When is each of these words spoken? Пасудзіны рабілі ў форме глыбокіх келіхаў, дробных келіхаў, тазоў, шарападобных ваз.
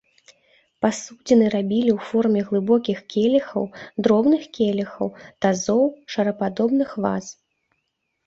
Пасудзіны 0.83 1.49
рабілі 1.55 1.91
ў 1.97 2.05
форме 2.09 2.41
глыбокіх 2.47 3.03
келіхаў, 3.15 3.63
дробных 4.07 4.41
келіхаў, 4.59 5.07
тазоў, 5.47 5.83
шарападобных 6.15 6.89
ваз. 7.05 7.25